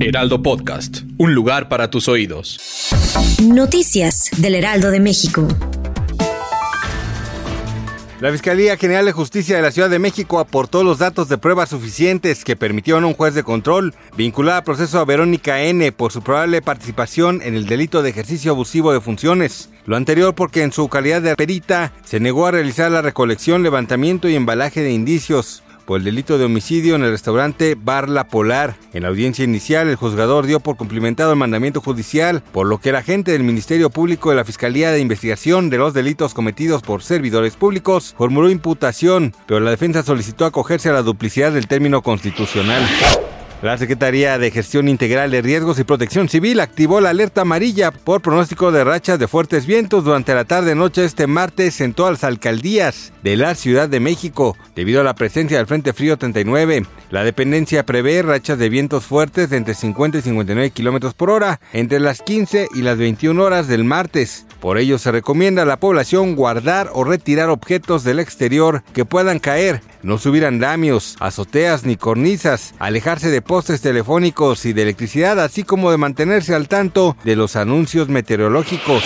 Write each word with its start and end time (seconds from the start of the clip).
Heraldo 0.00 0.40
Podcast. 0.44 1.00
Un 1.16 1.34
lugar 1.34 1.68
para 1.68 1.90
tus 1.90 2.06
oídos. 2.06 2.60
Noticias 3.42 4.30
del 4.36 4.54
Heraldo 4.54 4.92
de 4.92 5.00
México. 5.00 5.48
La 8.20 8.30
Fiscalía 8.30 8.76
General 8.76 9.04
de 9.04 9.12
Justicia 9.12 9.56
de 9.56 9.62
la 9.62 9.72
Ciudad 9.72 9.90
de 9.90 9.98
México 9.98 10.38
aportó 10.38 10.84
los 10.84 10.98
datos 10.98 11.28
de 11.28 11.38
pruebas 11.38 11.70
suficientes 11.70 12.44
que 12.44 12.54
permitieron 12.54 13.02
a 13.02 13.06
un 13.08 13.14
juez 13.14 13.34
de 13.34 13.42
control 13.42 13.92
vincular 14.16 14.58
a 14.58 14.64
proceso 14.64 15.00
a 15.00 15.04
Verónica 15.04 15.62
N. 15.62 15.90
por 15.90 16.12
su 16.12 16.22
probable 16.22 16.62
participación 16.62 17.40
en 17.42 17.56
el 17.56 17.66
delito 17.66 18.00
de 18.02 18.10
ejercicio 18.10 18.52
abusivo 18.52 18.92
de 18.92 19.00
funciones. 19.00 19.68
Lo 19.84 19.96
anterior 19.96 20.34
porque 20.34 20.62
en 20.62 20.72
su 20.72 20.88
calidad 20.88 21.22
de 21.22 21.34
perita 21.34 21.92
se 22.04 22.20
negó 22.20 22.46
a 22.46 22.52
realizar 22.52 22.90
la 22.92 23.02
recolección, 23.02 23.64
levantamiento 23.64 24.28
y 24.28 24.36
embalaje 24.36 24.80
de 24.80 24.92
indicios 24.92 25.64
por 25.88 26.00
el 26.00 26.04
delito 26.04 26.36
de 26.36 26.44
homicidio 26.44 26.96
en 26.96 27.02
el 27.02 27.12
restaurante 27.12 27.74
Bar 27.74 28.10
La 28.10 28.28
Polar. 28.28 28.76
En 28.92 29.04
la 29.04 29.08
audiencia 29.08 29.42
inicial, 29.42 29.88
el 29.88 29.96
juzgador 29.96 30.44
dio 30.44 30.60
por 30.60 30.76
cumplimentado 30.76 31.32
el 31.32 31.38
mandamiento 31.38 31.80
judicial, 31.80 32.42
por 32.52 32.66
lo 32.66 32.76
que 32.76 32.90
el 32.90 32.96
agente 32.96 33.32
del 33.32 33.42
Ministerio 33.42 33.88
Público 33.88 34.28
de 34.28 34.36
la 34.36 34.44
Fiscalía 34.44 34.92
de 34.92 35.00
Investigación 35.00 35.70
de 35.70 35.78
los 35.78 35.94
Delitos 35.94 36.34
Cometidos 36.34 36.82
por 36.82 37.02
Servidores 37.02 37.56
Públicos 37.56 38.14
formuló 38.18 38.50
imputación, 38.50 39.34
pero 39.46 39.60
la 39.60 39.70
defensa 39.70 40.02
solicitó 40.02 40.44
acogerse 40.44 40.90
a 40.90 40.92
la 40.92 41.02
duplicidad 41.02 41.52
del 41.52 41.68
término 41.68 42.02
constitucional. 42.02 42.82
La 43.60 43.76
Secretaría 43.76 44.38
de 44.38 44.52
Gestión 44.52 44.86
Integral 44.86 45.32
de 45.32 45.42
Riesgos 45.42 45.80
y 45.80 45.84
Protección 45.84 46.28
Civil 46.28 46.60
activó 46.60 47.00
la 47.00 47.10
alerta 47.10 47.40
amarilla 47.40 47.90
por 47.90 48.22
pronóstico 48.22 48.70
de 48.70 48.84
rachas 48.84 49.18
de 49.18 49.26
fuertes 49.26 49.66
vientos 49.66 50.04
durante 50.04 50.32
la 50.32 50.44
tarde-noche 50.44 51.04
este 51.04 51.26
martes 51.26 51.80
en 51.80 51.92
todas 51.92 52.12
las 52.12 52.24
alcaldías 52.24 53.12
de 53.24 53.36
la 53.36 53.56
Ciudad 53.56 53.88
de 53.88 53.98
México, 53.98 54.56
debido 54.76 55.00
a 55.00 55.04
la 55.04 55.16
presencia 55.16 55.56
del 55.56 55.66
Frente 55.66 55.92
Frío 55.92 56.16
39. 56.16 56.86
La 57.10 57.24
dependencia 57.24 57.84
prevé 57.84 58.22
rachas 58.22 58.60
de 58.60 58.68
vientos 58.68 59.04
fuertes 59.04 59.50
entre 59.50 59.74
50 59.74 60.18
y 60.18 60.22
59 60.22 60.70
kilómetros 60.70 61.14
por 61.14 61.30
hora 61.30 61.58
entre 61.72 61.98
las 61.98 62.22
15 62.22 62.68
y 62.76 62.82
las 62.82 62.96
21 62.96 63.42
horas 63.42 63.66
del 63.66 63.82
martes. 63.82 64.46
Por 64.60 64.78
ello 64.78 64.98
se 64.98 65.10
recomienda 65.10 65.62
a 65.62 65.66
la 65.66 65.80
población 65.80 66.36
guardar 66.36 66.90
o 66.92 67.02
retirar 67.02 67.48
objetos 67.48 68.04
del 68.04 68.20
exterior 68.20 68.84
que 68.92 69.04
puedan 69.04 69.40
caer, 69.40 69.80
no 70.02 70.18
subir 70.18 70.44
andamios, 70.44 71.16
azoteas 71.20 71.84
ni 71.84 71.96
cornisas, 71.96 72.74
alejarse 72.78 73.30
de 73.30 73.42
postes 73.42 73.80
telefónicos 73.80 74.64
y 74.64 74.72
de 74.72 74.82
electricidad, 74.82 75.40
así 75.40 75.62
como 75.62 75.90
de 75.90 75.96
mantenerse 75.96 76.54
al 76.54 76.68
tanto 76.68 77.16
de 77.24 77.36
los 77.36 77.56
anuncios 77.56 78.08
meteorológicos. 78.08 79.04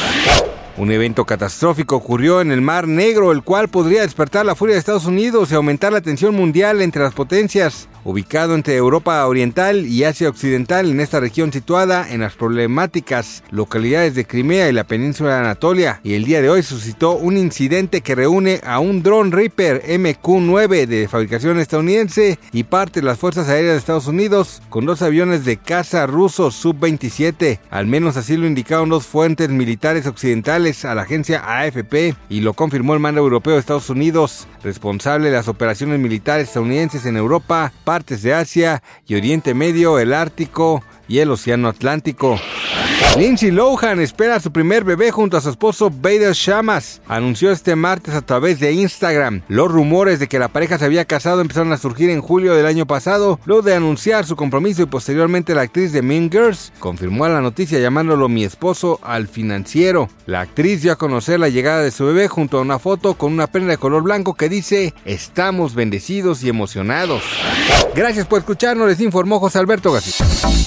Un 0.77 0.91
evento 0.91 1.27
catastrófico 1.27 1.97
ocurrió 1.97 2.41
en 2.41 2.51
el 2.51 2.63
Mar 2.63 2.89
Negro, 2.89 3.33
el 3.33 3.43
cual 3.43 3.69
podría 3.69 4.03
despertar 4.03 4.47
la 4.47 4.55
furia 4.55 4.75
de 4.75 4.79
Estados 4.79 5.05
Unidos 5.05 5.53
y 5.53 5.55
aumentar 5.55 5.93
la 5.93 6.01
tensión 6.01 6.35
mundial 6.35 6.81
entre 6.81 7.03
las 7.03 7.13
potencias. 7.13 7.89
Ubicado 8.05 8.55
entre 8.55 8.77
Europa 8.77 9.25
Oriental 9.27 9.87
y 9.87 10.05
Asia 10.05 10.29
Occidental, 10.29 10.91
en 10.91 11.01
esta 11.01 11.21
región 11.21 11.53
situada 11.53 12.11
en 12.11 12.21
las 12.21 12.35
problemáticas 12.35 13.45
localidades 13.51 14.15
de 14.15 14.27
Crimea 14.27 14.69
y 14.69 14.73
la 14.73 14.85
península 14.85 15.35
de 15.35 15.41
Anatolia, 15.41 16.01
y 16.03 16.15
el 16.15 16.25
día 16.25 16.43
de 16.43 16.51
hoy 16.51 16.63
suscitó 16.63 17.17
un 17.17 17.37
incidente 17.37 18.01
que 18.01 18.15
reúne 18.15 18.61
a 18.65 18.81
un 18.81 19.03
dron 19.03 19.31
Reaper 19.31 19.83
MQ-9 19.87 20.87
de 20.87 21.09
fabricación 21.09 21.61
estadounidense 21.61 22.39
y 22.53 22.65
parte 22.65 23.01
de 23.01 23.07
las 23.07 23.19
Fuerzas 23.19 23.49
Aéreas 23.49 23.75
de 23.75 23.79
Estados 23.79 24.07
Unidos 24.07 24.63
con 24.69 24.85
dos 24.85 25.03
aviones 25.03 25.45
de 25.45 25.57
caza 25.57 26.07
rusos 26.07 26.55
Sub-27. 26.57 27.61
Al 27.71 27.87
menos 27.87 28.17
así 28.17 28.37
lo 28.37 28.47
indicaron 28.47 28.89
dos 28.89 29.07
fuentes 29.07 29.49
militares 29.49 30.07
occidentales 30.07 30.85
a 30.85 30.95
la 30.95 31.03
agencia 31.03 31.43
AFP 31.45 32.17
y 32.29 32.41
lo 32.41 32.55
confirmó 32.55 32.95
el 32.95 33.01
mando 33.01 33.21
europeo 33.21 33.55
de 33.55 33.61
Estados 33.61 33.91
Unidos, 33.91 34.47
responsable 34.63 35.29
de 35.29 35.37
las 35.37 35.49
operaciones 35.49 35.99
militares 35.99 36.49
estadounidenses 36.49 37.07
en 37.07 37.17
Europa, 37.17 37.73
partes 37.85 38.23
de 38.23 38.35
Asia 38.35 38.83
y 39.07 39.15
Oriente 39.15 39.55
Medio, 39.55 39.99
el 39.99 40.13
Ártico 40.13 40.83
y 41.09 41.19
el 41.19 41.31
Océano 41.31 41.69
Atlántico. 41.69 42.39
Lindsay 43.17 43.51
Lohan 43.51 44.01
espera 44.01 44.37
a 44.37 44.41
su 44.41 44.53
primer 44.53 44.85
bebé 44.85 45.11
junto 45.11 45.37
a 45.37 45.41
su 45.41 45.51
esposo 45.51 45.91
Bader 45.91 46.33
Shamas. 46.33 47.03
Anunció 47.07 47.53
este 47.53 47.77
martes 47.77 48.15
a 48.15 48.23
través 48.23 48.59
de 48.59 48.73
Instagram. 48.73 49.43
Los 49.49 49.71
rumores 49.71 50.19
de 50.19 50.29
que 50.29 50.39
la 50.39 50.49
pareja 50.49 50.79
se 50.79 50.87
había 50.87 51.05
casado 51.05 51.41
empezaron 51.41 51.73
a 51.73 51.77
surgir 51.77 52.09
en 52.09 52.23
julio 52.23 52.55
del 52.55 52.65
año 52.65 52.87
pasado, 52.87 53.39
luego 53.45 53.63
de 53.63 53.75
anunciar 53.75 54.25
su 54.25 54.35
compromiso 54.35 54.83
y 54.83 54.87
posteriormente 54.87 55.55
la 55.55 55.63
actriz 55.63 55.93
de 55.93 56.01
Mean 56.01 56.31
Girls 56.31 56.73
confirmó 56.79 57.29
la 57.29 57.43
noticia 57.43 57.79
llamándolo 57.79 58.29
mi 58.29 58.45
esposo 58.45 58.99
al 59.03 59.29
financiero. 59.29 60.09
La 60.27 60.41
actriz 60.41 60.83
dio 60.83 60.93
a 60.93 60.97
conocer 60.97 61.39
la 61.39 61.51
llegada 61.51 61.83
de 61.83 61.91
su 61.91 62.07
bebé 62.07 62.29
junto 62.29 62.59
a 62.59 62.63
una 62.63 62.79
foto 62.79 63.15
con 63.15 63.33
una 63.33 63.47
prenda 63.47 63.73
de 63.73 63.79
color 63.79 64.03
blanco 64.03 64.35
que 64.35 64.49
dice 64.49 64.95
estamos 65.05 65.75
bendecidos 65.75 66.43
y 66.43 66.49
emocionados. 66.49 67.23
Gracias 67.95 68.27
por 68.27 68.39
escucharnos, 68.39 68.89
les 68.89 69.01
informó 69.01 69.39
José 69.39 69.59
Alberto 69.59 69.93
García. 69.93 70.27